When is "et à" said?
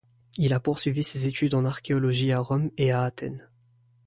2.75-3.03